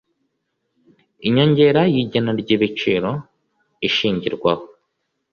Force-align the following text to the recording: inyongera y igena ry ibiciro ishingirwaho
inyongera 1.27 1.81
y 1.93 1.97
igena 2.01 2.31
ry 2.41 2.49
ibiciro 2.55 3.11
ishingirwaho 3.87 4.65